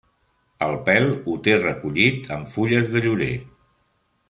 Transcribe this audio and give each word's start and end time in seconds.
El 0.67 0.71
pèl 0.87 1.05
ho 1.11 1.35
té 1.49 1.53
recollit 1.59 2.33
amb 2.39 2.51
fulles 2.57 2.91
de 2.97 3.05
llorer. 3.07 3.31